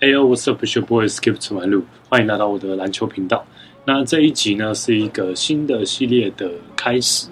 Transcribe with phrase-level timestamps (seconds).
[0.00, 1.82] Hey, what's up, your boy Skip to my loop？
[2.08, 3.44] 欢迎来到我的篮球频道。
[3.84, 7.26] 那这一集呢是一个新的系列的开始。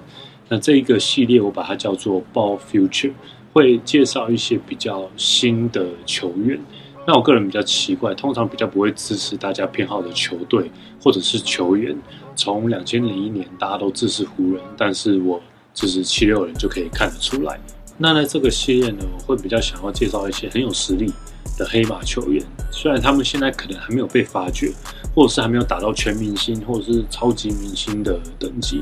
[0.49, 3.13] 那这一个系列我把它叫做 Ball Future，
[3.53, 6.61] 会介绍一些比较新的球员。
[7.07, 10.69] 那我个人比较奇怪，通常比较不会支持大家偏好的球队
[11.01, 11.97] 或者是球员。
[12.35, 15.41] 从两千零一年大家都支持湖人，但是我
[15.73, 17.61] 支持七六人就可以看得出来。
[17.97, 21.13] 那在这个系列呢，我会比较想要介绍一些很有实力
[21.57, 24.73] 的黑马球员，虽然他们现在可能还没有被发掘，
[25.15, 28.81] 或者是还没有打到全明星或者是超级明星的等级。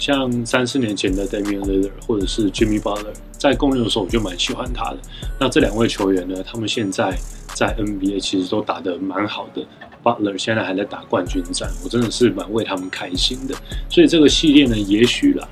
[0.00, 4.98] 像三四年前的 Damian Lillard 或者是 Jimmy Butler，在公牛的时候我就蛮喜欢他的。
[5.38, 7.16] 那这两位球员呢，他们现在
[7.54, 9.64] 在 NBA 其实都打得蛮好的。
[10.02, 13.54] Butler 现在还在打冠军战，我真的是蛮为他们开心的。
[13.88, 15.48] 所以这个系列呢，也许啦，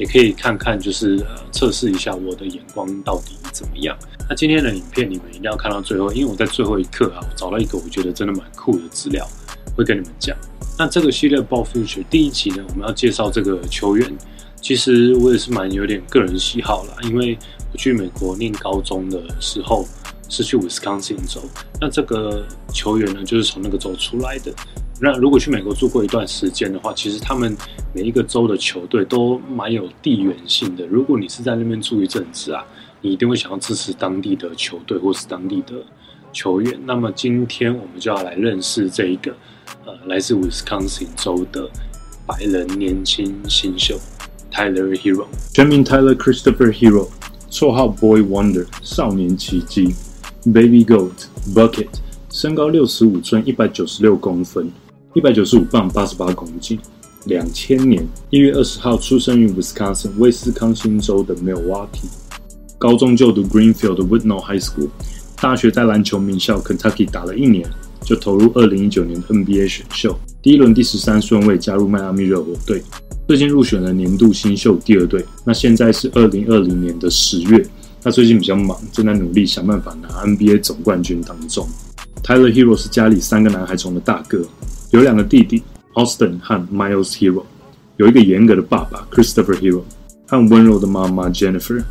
[0.00, 3.94] 也可以看看，就是呃测试一下我的眼光到底怎么样。
[4.26, 9.28] 那今天的影片你们一定要看到最后，因为我在最后一刻啊，我找到一个我觉得真的蛮酷的资料，
[9.76, 10.34] 会跟你们讲。
[10.78, 14.10] 那这个系列《Ball Future》第一集呢，我们要介绍这个球员。
[14.62, 17.36] 其实我也是蛮有点个人喜好啦，因为
[17.72, 19.86] 我去美国念高中的时候
[20.28, 21.42] 是去 Wisconsin 州，
[21.80, 24.52] 那这个球员呢就是从那个州出来的。
[25.00, 27.56] 那如果去美国住过一段时间的话，其实他们
[27.94, 30.86] 每一个州的球队都蛮有地缘性的。
[30.86, 32.64] 如果你是在那边住一阵子啊，
[33.00, 35.74] 你一定会想要支持当地的球队或是当地的
[36.32, 36.78] 球员。
[36.84, 39.34] 那么今天我们就要来认识这一个。
[39.86, 41.70] 呃，来自 Wisconsin 州的
[42.26, 43.96] 白人年轻新秀
[44.52, 47.08] Tyler Hero，全名 Tyler Christopher Hero，
[47.50, 49.94] 绰号 Boy Wonder 少年奇迹
[50.44, 51.12] ，Baby Goat
[51.54, 51.88] Bucket，
[52.30, 54.70] 身高六十五寸，一百九十六公分，
[55.12, 56.78] 一百九十五磅，八十八公斤。
[57.24, 62.08] 两千年一月二十号出生于 Wisconsin 威斯康星州的 Milwaukee，
[62.78, 64.88] 高中就读 Greenfield Whitnell High School，
[65.40, 67.68] 大学在篮球名校 Kentucky 打了一年。
[68.02, 72.82] 就投入二零一九年的 NBA 选秀，第一轮第十三顺位加入迈阿密热火队，
[73.28, 75.24] 最近入选了年度新秀第二队。
[75.44, 77.64] 那现在是二零二零年的十月，
[78.02, 81.68] 他最近比较忙，正在努力想办法拿 NBA 总冠军当中。
[82.24, 84.44] Tyler Hero 是家里三个男孩中的大哥，
[84.92, 85.62] 有两个弟弟
[85.94, 87.44] Austin 和 Miles Hero，
[87.96, 89.82] 有一个严格的爸爸 Christopher Hero
[90.26, 91.82] 和温柔的妈妈 Jennifer。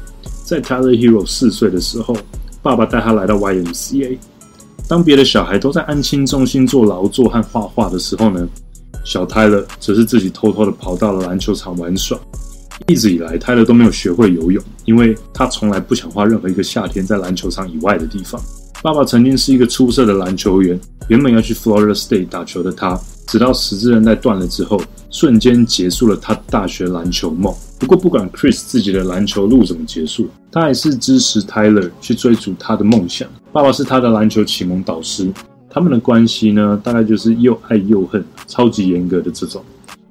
[0.45, 2.17] 在 Tyler Hero 四岁的时候，
[2.61, 4.17] 爸爸带他来到 YMCA。
[4.89, 8.45] 当别的小孩都在安心中心做劳作和画画的时候呢，
[9.05, 12.19] 小泰勒则是自己偷偷的跑到了篮球场玩耍。
[12.87, 18.41] 一直以来，泰勒都没有学会游泳，因为他从来不想花任何一个夏天在篮球场以外的地方。
[18.81, 20.79] 爸爸曾经是一个出色的篮球员，
[21.09, 22.97] 原本要去 Florida State 打球的他，
[23.27, 27.53] 直到十字韧带断了之后，瞬间结束了他大学篮球梦。
[27.77, 33.27] 不过，不管 Chris 自己的篮球路怎么结束，他还是支持 Tyler 去追逐他的梦想。
[33.51, 35.29] 爸爸是他的篮球启蒙导师，
[35.69, 39.61] 他们的关系呢，大概就是又爱又恨，超级严格的这种。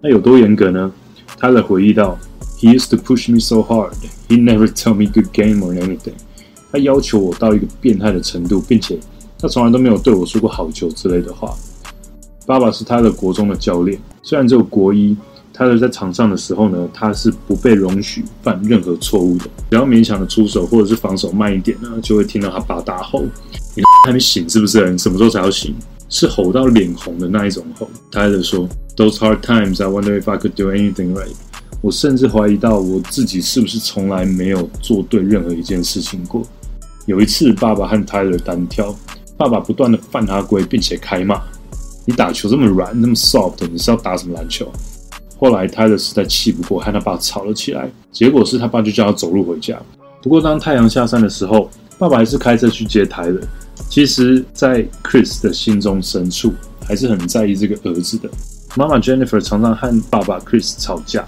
[0.03, 0.93] 那有多严格呢
[1.41, 2.19] ？Tyler 回忆到
[2.61, 3.93] ，He used to push me so hard,
[4.29, 6.13] he never tell me good game or anything。
[6.71, 8.99] 他要求我到一个变态的程度，并且
[9.39, 11.55] 他从来都没有对我说过好球之类的话。
[12.47, 15.17] 爸爸是他的国中的教练，虽然只有国一。
[15.51, 19.47] 泰勒在场上的时候呢，他是不被容许犯任何错误的。
[19.71, 23.25] 只要勉强的出手或者是防守慢一点呢，就会听到他爸大吼
[23.75, 24.89] ：“你还没醒是不是？
[24.89, 25.75] 你什么时候才要醒？”
[26.09, 27.91] 是吼到脸红的那一种吼。
[28.13, 31.35] 他还在说：“Those hard times, I wonder if I could do anything right。”
[31.83, 36.47] 我甚至怀疑到我自己是不是从来没有做对任何一件事情过。
[37.09, 38.95] 有一次，爸爸和泰勒单挑，
[39.35, 41.41] 爸爸不断的犯他规，并且开骂
[42.05, 44.71] ：“你打球这么软，那么 soft，你是要打什么篮球？”
[45.41, 47.91] 后来，泰勒实在气不过，和他爸吵了起来。
[48.13, 49.81] 结果是他爸就叫他走路回家。
[50.23, 53.41] 不过，当太阳下山的时候，爸爸还是开车去接泰勒。
[53.89, 56.53] 其实，在 Chris 的心中深处，
[56.87, 58.29] 还是很在意这个儿子的。
[58.77, 61.27] 妈妈 Jennifer 常常和爸爸 Chris 吵架，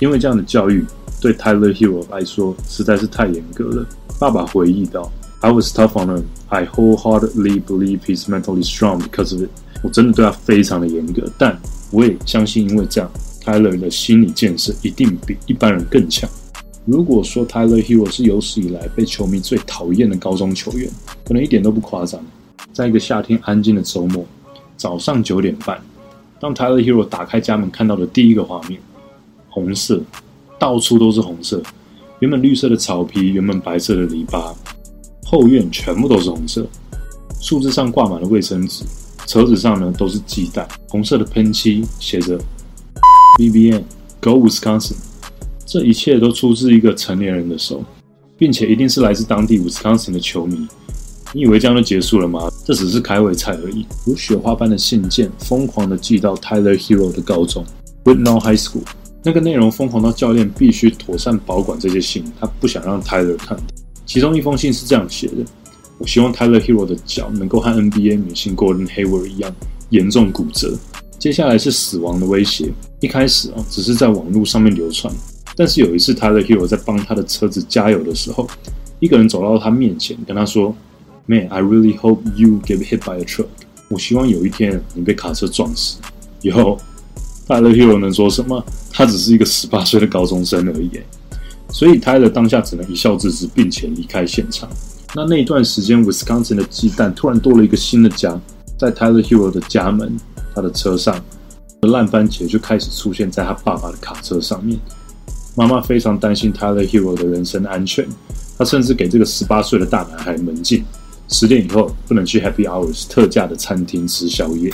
[0.00, 0.84] 因为这样的教育
[1.20, 3.86] 对 Tyler Hero 来说实在是太严格了。
[4.18, 5.10] 爸爸回忆道
[5.40, 6.22] ：“I was tough on him.
[6.48, 9.50] I wholeheartedly believe he's mentally strong because of it.”
[9.82, 11.58] 我真的对他非常的严格，但
[11.90, 13.10] 我也相信，因为这样。
[13.42, 16.28] Tyler 的心理建设一定比一般人更强。
[16.84, 20.90] 如果说 Tyler Hero 是有史以来被球迷最讨厌的高中球员，
[21.24, 22.20] 可能一点都不夸张。
[22.70, 24.26] 在一个夏天安静的周末，
[24.76, 25.80] 早上九点半，
[26.38, 28.78] 当 Tyler Hero 打开家门看到的第一个画面，
[29.48, 30.02] 红色，
[30.58, 31.62] 到处都是红色。
[32.18, 34.54] 原本绿色的草皮，原本白色的篱笆，
[35.30, 36.66] 后院全部都是红色。
[37.40, 38.82] 树枝上挂满了卫生纸，
[39.28, 42.36] 车子上呢都是鸡蛋，红色的喷漆写着。
[43.38, 43.84] BBN
[44.20, 44.96] Go Wisconsin，
[45.64, 47.84] 这一切都出自一个成年人的手，
[48.36, 50.66] 并且一定是来自当地 Wisconsin 的球迷。
[51.32, 52.50] 你以为这样就结束了吗？
[52.64, 53.86] 这只是开胃菜而已。
[54.04, 57.64] 如雪花般的信件疯狂的寄到 Tyler Hero 的高中
[58.02, 58.82] w i t n o w High School。
[59.22, 63.62] 那个内容疯狂到教练必须妥善保管这些信，他不想让 Tyler 看到。
[64.12, 65.34] 其中一封信是这样写的
[65.96, 69.54] ：“我希望 Tyler Hero 的脚能够和 NBA 明星 Gordon Hayward 一样
[69.90, 70.76] 严重骨折。”
[71.16, 72.72] 接下来是死亡的威胁。
[72.98, 75.14] 一开始啊，只是在网络上面流传，
[75.54, 78.50] 但是有一次 Tyler Hero 在帮他的车子加油的时候，
[78.98, 80.74] 一个人走到他面前，跟他说。
[81.26, 83.46] Man, I really hope you get hit by a truck.
[83.86, 85.98] 我希望有一天你被卡车撞死。
[86.42, 86.76] 以后
[87.46, 88.64] ，Tyler Hero 能说什么？
[88.90, 90.90] 他只是一个十八岁的高中生而已。
[91.72, 94.68] 所以 Tyler 当下只能一笑置之，并且离开现场。
[95.14, 98.38] 那那一段时间，Wisconsin 的鸡蛋突然多了一个新的家，
[98.78, 100.16] 在 Tyler Hero 的家门，
[100.54, 101.20] 他的车上，
[101.82, 104.78] 烂番茄就开始出现在他爸爸的卡车上面。
[105.56, 108.06] 妈妈非常担心 Tyler Hero 的人身安全，
[108.56, 110.84] 她甚至给这个十八岁的大男孩门禁。
[111.28, 114.72] 十点以后不能去 Happy Hours 特价的餐厅吃宵夜。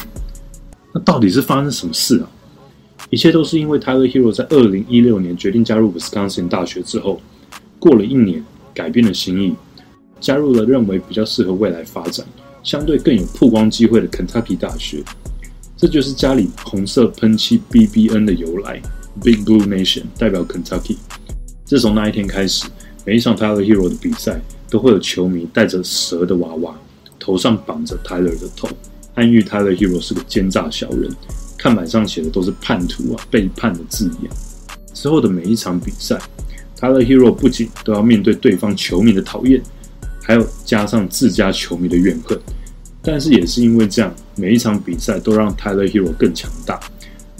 [0.95, 2.29] 那到底是发生什么事啊？
[3.11, 7.21] 一切都是因为 Tyler Hero 在二零一六年决定加入 Wisconsin 大学之后，
[7.79, 8.45] 过了一年
[8.75, 9.55] 改变了心意，
[10.21, 12.27] 加入了认为比较适合未来发展、
[12.63, 15.03] 相对更有曝光机会的 Kentucky 大学。
[15.77, 18.81] 这就是家里红色喷漆 BBN 的由来
[19.23, 20.97] ，Big Blue Nation 代表 Kentucky。
[21.65, 22.67] 自从那一天开始，
[23.05, 24.41] 每一场 Tyler Hero 的比赛。
[24.69, 26.77] 都会有球迷带着蛇的娃娃，
[27.21, 28.69] 头上绑着 Tyler 的头，
[29.15, 31.09] 暗喻 Tyler Hero 是个奸诈小人。
[31.57, 34.31] 看板上写的都是叛徒啊、背叛的字眼。
[34.95, 36.19] 之后的每一场比赛
[36.79, 39.63] ，Tyler Hero 不仅都要面对对方球迷的讨厌，
[40.23, 42.39] 还有加上自家球迷的怨恨。
[43.03, 46.81] 但是也是因为这样，每一场比赛都让 Tyler Hero 更强大。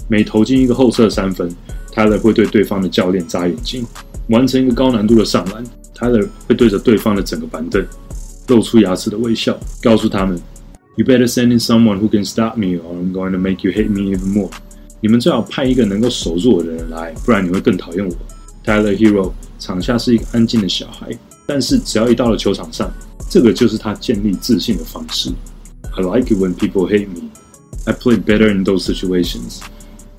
[0.07, 1.53] 每投进一个后撤三分
[1.93, 3.85] ，Tyler 会对对方的教练眨眼睛，
[4.29, 5.63] 完成一个高难度的上篮。
[5.93, 7.85] Tyler 会对着对方的整个板凳
[8.47, 10.39] 露出牙齿的微笑，告诉他们
[10.97, 13.89] ：“You better send in someone who can stop me, or I'm going to make you hate
[13.89, 14.49] me even more。”
[14.99, 18.13] 你们最好派一个能够守住我的人来，不然你会更讨厌我。
[18.65, 21.15] Tyler Hero 场下是一个安静的小孩，
[21.45, 22.91] 但是只要一到了球场上，
[23.29, 25.29] 这个就是他建立自信的方式。
[25.95, 27.29] I like it when people hate me.
[27.85, 29.59] I play better in those situations.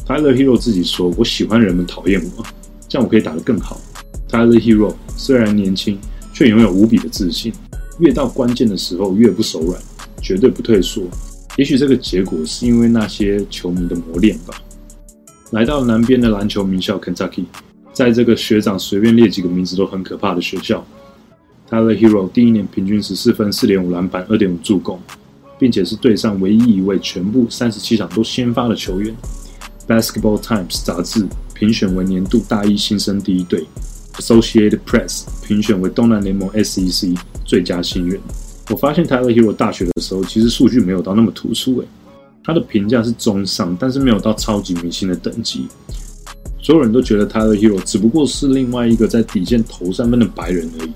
[0.06, 2.44] Tyler Hero 自己说：“我喜欢人们讨厌我，
[2.88, 3.80] 这样我可以打得更好。”
[4.30, 5.98] Tyler Hero 虽然年轻，
[6.32, 7.52] 却拥有无比的自信。
[7.98, 9.80] 越到关键的时候，越不手软，
[10.20, 11.02] 绝对不退缩。
[11.56, 14.54] 也许这个结果是因为那些球迷的磨练吧。
[15.50, 17.44] 来到南边的篮球名校 Kentucky，
[17.92, 20.86] 在这个学长随便列几个名字都很可怕的学校
[21.68, 25.00] ，Tyler Hero 第一年平均十四分、四点五篮板、二点五助攻，
[25.58, 29.14] 并且是队上唯一一位全部三十七场都先发的球员。
[29.88, 33.64] Basketball Times 杂志评选为年度大一新生第一队。
[34.18, 38.20] Associated Press 评选为东南联盟 SEC 最佳新人。
[38.70, 41.86] 我发现 Tyler Hero 大学的时候，其实数据没有到那么突出诶。
[42.44, 45.66] 他的评价是中上，但是没有到超级明星的等级。
[46.62, 50.92] 所有人都觉得 Tyler Hero 只不过是另外一个在底线投三分的白人而已。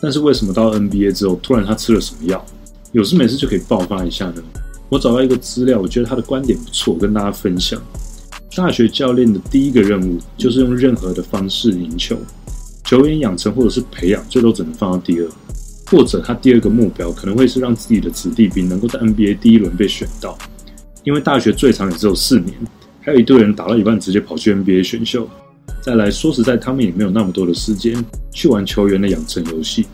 [0.00, 2.44] 但是为什么到 NBA 之后，突然他吃了什么药，
[2.92, 4.42] 有事没事就可以爆发一下呢？
[4.88, 7.80] 我找到一个资料，我觉得他的观点不错，跟大家分享。
[8.56, 12.16] 大学教练的第一个任务就是用任何的方式赢球。
[12.84, 15.28] 球员养成或者是培养，最多只能放到第二，
[15.90, 20.38] 或者他第二个目标可能会是让自己的子弟兵能够在 NBA 第一轮被选到，
[21.02, 22.54] 因为大学最长也只有四年，
[23.00, 25.28] 还有一堆人打到一半直接跑去 NBA 选秀。
[25.82, 29.86] 再来说实在，他们也没有那么多的时间去玩球员的养成游戏，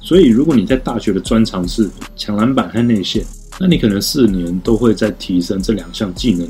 [0.00, 3.24] 所以如果你在大学的专长是抢篮板和内线，
[3.60, 6.48] 那你可能四年都会在提升这两项技能。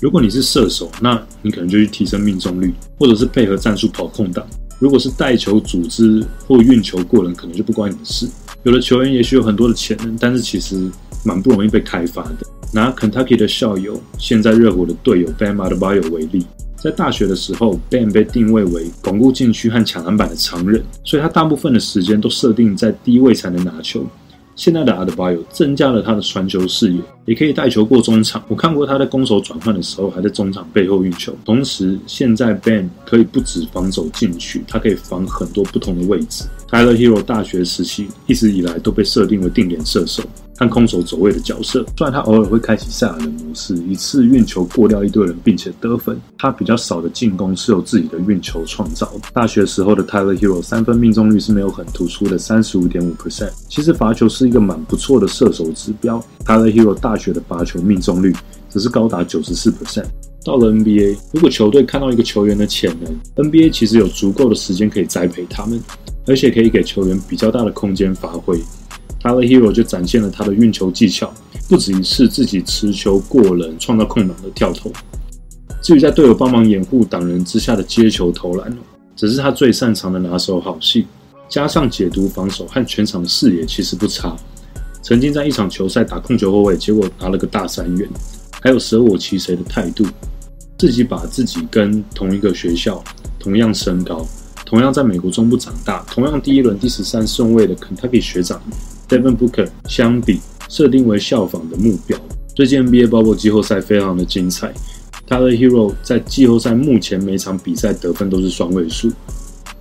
[0.00, 4.46] 如果你是射手，那你可能就去提升命中率，或者是配合战术跑空档。
[4.82, 8.28] 如果是带球、组织或运球过人，可能就不关你的事。
[8.64, 10.90] 有的球员也许有很多的潜能，但是其实
[11.24, 12.38] 蛮不容易被开发的。
[12.72, 16.44] 拿 Kentucky 的校友，现在热火的队友 Bam a d b i o 为例，
[16.76, 24.04] 在大学的时候，Ben 被定位为巩固禁区和抢篮板的常人，所以他大部分的时间都设定在低位才能拿球。
[24.62, 28.40] 现在的阿德巴有增加了他的传球视野，也可以带球过中场。
[28.46, 31.34] 我看过他在攻守转换的时候，还在中场背后运球。
[31.44, 36.44] 同时，现在 Ben 可以不止防守禁区，他可以防很多不同的位置。
[36.72, 40.22] Tyler Hero 大学时期一直以来都被设定为定点射手。
[40.56, 46.18] 看空手走位的角色，虽然他偶尔会开启赛尔的模式，一次运球过掉一堆人，并且得分。
[46.38, 49.12] 他比较少的进攻是由自己的运球创造。
[49.34, 53.50] 大学时候的 Tyler Hero 三分命中率是没有很突出的，三十五点五 percent。
[53.68, 56.24] 其实罚球是一个蛮不错的射手指标。
[56.46, 58.32] Tyler Hero 大学的罚球命中率
[58.70, 60.06] 只是高达九十四 percent。
[60.44, 65.80] 到了 NBA，如果球队看到一个球员的潜能，NBA 其实有足够的时间可以栽培他们，
[66.26, 68.58] 而且可以给球员比较大的空间发挥。
[69.22, 71.32] Tyler Hero 就展现了他的运球技巧，
[71.68, 74.90] 不止一次自己持球过人，创造空档的跳投。
[75.80, 78.76] 至于在队友帮忙掩护挡人之下的接球投篮，
[79.14, 81.06] 只是他最擅长的拿手好戏。
[81.48, 84.34] 加上解读防守和全场的视野其实不差。
[85.02, 88.08] 曾经在一场球赛打控球后卫，结果拿了个大三元。
[88.64, 90.06] 还有舍我其谁的态度，
[90.78, 93.02] 自己把自己跟同一个学校、
[93.36, 94.24] 同样身高、
[94.64, 98.62] 同样在美国中部长大、同样第一轮第十三顺位的 Kentucky 学长
[99.08, 100.38] Devin Booker 相比，
[100.68, 102.16] 设定为效仿的目标。
[102.54, 104.72] 最近 NBA Bubble 季后赛非常的精彩
[105.28, 109.10] ，Tyler Hero 在季后赛目前每场比赛得分都是双位数，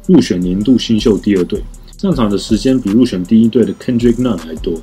[0.07, 1.61] 入选年度新秀第二队，
[1.99, 4.81] 上场的时间比入选第一队的 Kendrick Nunn 还多。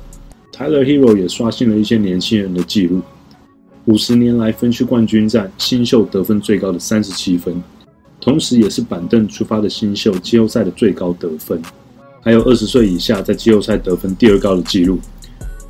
[0.53, 3.01] Tyler Hero 也刷新了一些年轻人的记录。
[3.89, 7.59] 五十年来分区冠军战新秀得分最高的三十七分，
[8.21, 11.59] 同时也是板凳出发的新秀季后赛的最高得分，
[12.21, 14.99] 还有二十岁以下在季后赛得分第二高的记录。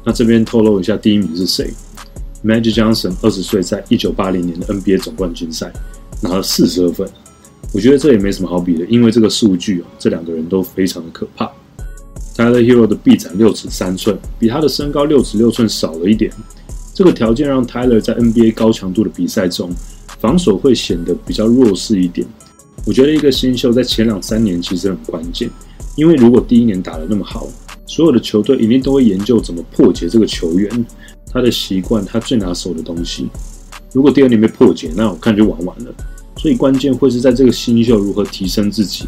[0.03, 1.71] 那这边透露一下，第一名是谁
[2.43, 5.71] ？Magic Johnson，二十岁在一九八零年的 NBA 总冠军赛
[6.21, 7.09] 拿了四十二分。
[7.73, 11.49] 我觉得这也没什么好比的，因为这个数据哦，这两个人都非常的可怕。
[12.35, 16.33] Tyler Hero 的臂展六尺三寸，比他的身高六尺六寸少了一点。
[16.99, 19.71] 这个条件让 Tyler 在 NBA 高强度的比赛中，
[20.19, 22.27] 防守会显得比较弱势一点。
[22.85, 25.49] 我觉得一个新秀在前两三年其实很关键，
[25.95, 27.47] 因为如果第一年打得那么好，
[27.85, 30.85] 所有的球队一定都会研究怎么破解这个球员，
[31.31, 33.29] 他的习惯，他最拿手的东西。
[33.93, 35.95] 如果第二年被破解，那我看就玩完了。
[36.35, 39.05] 所以关键会是在这个新秀如何提升自己，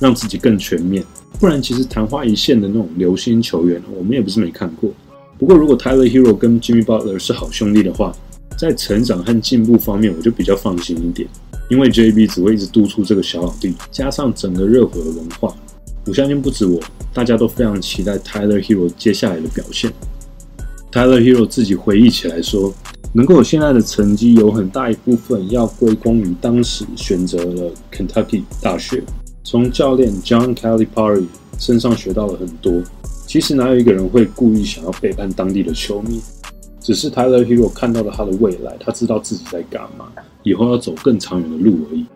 [0.00, 1.04] 让自己更全面。
[1.38, 4.90] 不然，其实昙花一现的那种流星球员，我们也不是没看过。
[5.38, 8.14] 不过，如果 Tyler Hero 跟 Jimmy Butler 是好兄弟的话，
[8.56, 11.28] 在成长和进步方面，我就比较放心一点。
[11.68, 15.54] 因为 JB 只会一直督促这个小老弟，加上整个热火的文化，
[16.06, 16.78] 我相信不止我，
[17.12, 19.90] 大家都非常期待 Tyler Hero 接下来的表现。
[20.92, 22.72] Tyler Hero 自己回忆起来说，
[23.12, 29.02] 能够有现在的成绩，有很大一部分要归功于当时选择了 Kentucky 大学，
[29.42, 31.24] 从教练 John Calipari
[31.58, 32.82] 身上学到了很多。
[33.34, 36.20] 其实哪有一个人会故意想要背叛当地的球迷？
[36.80, 40.06] 只是 Tyler Hero 看到了他的未来，他知道自己在干嘛，
[40.44, 42.06] 以后要走更长远的路而已。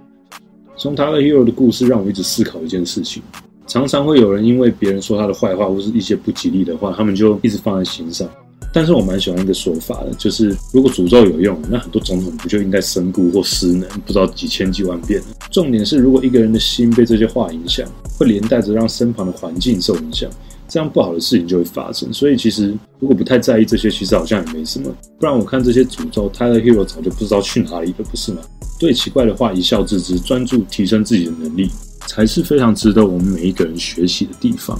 [0.76, 3.20] 从 Tyler Hero 的故事让我一直思考一件事情：
[3.66, 8.30] 常常会有人因为别人说他的坏话或是一些不吉利的话，他们就一直放在心上。
[8.72, 15.20] 但是我蛮喜欢一个说法的，就是如果诅咒有用，那很多总统不就应该身故或失能，不知道几千几万遍？
[15.50, 17.84] 重点是，如果一个人的心被这些话影响，
[18.16, 20.30] 会连带着让身旁的环境受影响。
[20.68, 24.94] 这样不好的事情就会发生，所以其实如果不太在意这些，其实好像也没什么。
[25.18, 28.42] 不然我看这些诅咒，Tyler Hero 早就不知道去哪里了，不是吗？
[28.78, 31.70] 对奇怪的话一笑置之，专注提升自己的能力，
[32.06, 34.78] 才是非常值得我们每一个人学习的地方。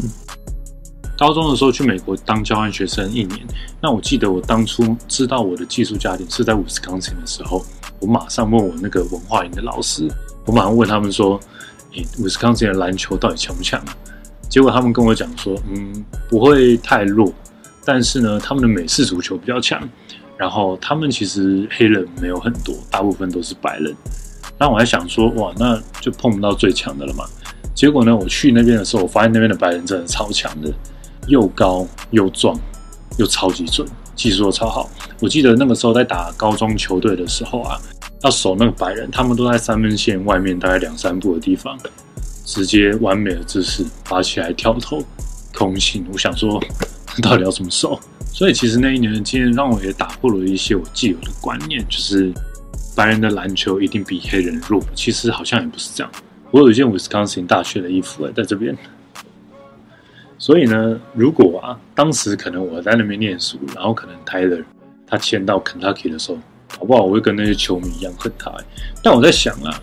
[1.17, 3.41] 高中的时候去美国当交换学生一年，
[3.83, 7.65] 那我记得我当初知道我的寄宿家庭是在 Wisconsin 的时候，
[7.99, 10.07] 我马上问我那个文化营的老师，
[10.45, 11.41] 我马上问他们说
[11.97, 13.83] ：“诶，Wisconsin 的篮球到底强不强？”
[14.49, 17.33] 结果他们跟我讲说，嗯，不会太弱，
[17.85, 19.87] 但是呢，他们的美式足球比较强。
[20.37, 23.93] 然后他们其实黑人没有很多，大部分都是白人。
[24.57, 27.25] 那我还想说，哇，那就碰不到最强的了嘛。
[27.75, 30.73] 结果呢，我去那边的时候，我发现那边的白人真的超强的，
[31.27, 32.57] 又高又壮，
[33.19, 34.89] 又超级准，技术超好。
[35.19, 37.77] 我记得那个时候在打高中球队的时候啊，
[38.23, 41.77] 要守那个白人，他们都在三分线外面大概两三步的地方。
[42.49, 45.05] 直接完美的姿势拔起来跳投，
[45.55, 46.03] 空心。
[46.11, 46.59] 我想说，
[47.21, 48.01] 到底要怎么瘦？
[48.33, 52.33] 所以其实那一年的经验让我也打破了一些我既有的观念，就是
[52.97, 54.83] 白人的篮球一定比黑人弱。
[54.95, 56.11] 其实好像也不是这样。
[56.51, 58.75] 我有一件 Wisconsin 大学的衣服在这边。
[60.39, 64.65] 所以呢，如果啊，当时可能我在那边念书，然后可能 Tyler
[65.07, 66.39] 他签到 Kentucky 的时候，
[66.79, 67.03] 好不好？
[67.03, 68.51] 我会跟那些球迷一样恨他。
[69.03, 69.79] 但我在想啊。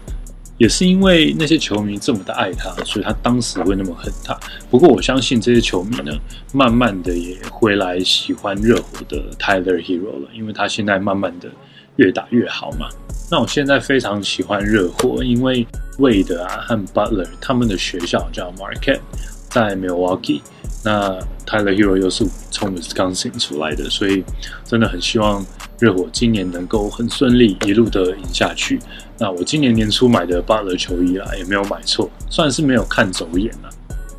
[0.58, 4.38] 也是因为那些球迷这么的爱他，所以他当时会那么恨他。
[4.70, 6.12] 不过我相信这些球迷呢，
[6.54, 11.50] 慢慢的也会来喜欢热火的 Tyler Hero 了，因为他现在慢慢的
[11.98, 12.88] 越打越好嘛。
[13.30, 15.66] 那我现在非常喜欢热火，因为
[15.98, 19.02] Wade 啊和 Butler 他们的学校叫 Marquette，
[19.50, 20.42] 在 Milwaukee。
[20.86, 24.24] 那 Tyler Hero 又是从 Wisconsin 出来的，所以
[24.64, 25.44] 真的很希望
[25.80, 28.80] 热火今年能够很顺利，一路的赢下去。
[29.18, 33.70] 那我今年年初买的巴勒球衣啊，也没有买错，算是没有看走眼了。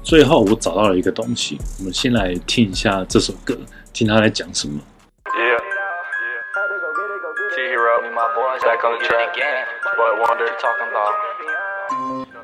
[0.03, 3.57] 最后我找到了一个东西，我们先来听一下这首歌，
[3.93, 4.81] 听他在讲什么。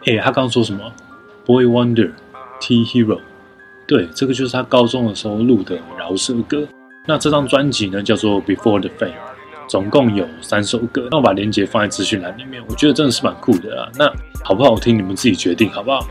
[0.04, 0.92] 哎，他刚刚说什么
[1.44, 3.20] ？Boy Wonder，T Hero。
[3.86, 6.66] 对，这个就是他高中的时候录的饶舌歌。
[7.06, 9.10] 那这张专辑呢，叫做《Before the Fame》，
[9.68, 11.08] 总共有三首歌。
[11.10, 13.90] 那我把链接放在资讯栏里面，我觉得真的是蛮酷的啊。
[13.96, 14.10] 那
[14.44, 16.06] 好不好听，你们自己决定，好不好？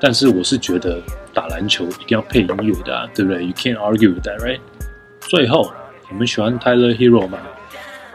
[0.00, 1.00] 但是我是觉得
[1.32, 4.60] 打篮球一定要配音乐的，啊，对不对？You can't argue with that, right？
[5.20, 5.72] 最后，
[6.10, 7.38] 你们喜欢 Tyler Hero 吗？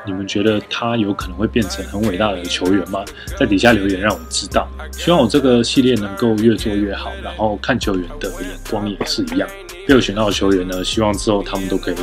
[0.06, 3.04] 你们觉得他有可能会变成很伟大的球员吗？
[3.38, 4.68] 在底下留言让我知道。
[4.92, 9.48] 希望我这个系列能够越做越好，然后看球员的眼光也是一样。
[9.88, 11.96] 被我选到的球员呢，希望之后他们都可以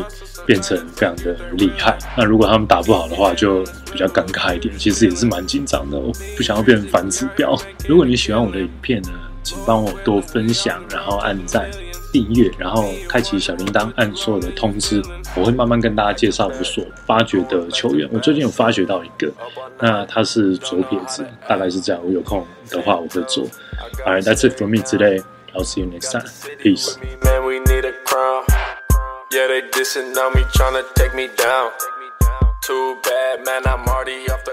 [0.45, 1.97] 变成非常的厉害。
[2.17, 3.63] 那如果他们打不好的话，就
[3.93, 4.77] 比较尴尬一点。
[4.77, 7.57] 其实也是蛮紧张的，我不想要变成反指标。
[7.89, 9.11] 如果你喜欢我的影片呢，
[9.43, 11.71] 请帮我多分享，然后按赞。
[12.17, 15.03] 订阅，然后开启小铃铛，按所有的通知，
[15.35, 18.09] 我会慢慢跟大家介绍我所发掘的球员。
[18.11, 19.31] 我最近有发掘到一个，
[19.79, 22.01] 那他是左撇子，大概是这样。
[22.03, 23.45] 我有空的話我會做。
[24.07, 25.23] Alright, that's it for me today.
[25.53, 26.25] I'll see you next time.
[26.59, 26.97] Peace.
[29.31, 31.71] Yeah, they dissing on me, trying to take me down.
[32.63, 34.49] Too bad, man, I'm already off